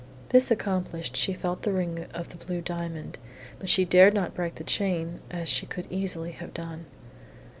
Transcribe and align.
This 0.29 0.49
accomplished, 0.49 1.15
she 1.15 1.31
felt 1.31 1.61
the 1.61 1.71
ring 1.71 2.07
of 2.11 2.29
the 2.29 2.43
blue 2.43 2.59
diamond; 2.59 3.19
but 3.59 3.69
she 3.69 3.85
dared 3.85 4.15
not 4.15 4.33
break 4.33 4.55
the 4.55 4.63
chain, 4.63 5.19
as 5.29 5.47
she 5.47 5.67
could 5.67 5.85
easily 5.91 6.31
have 6.31 6.55
done. 6.55 6.87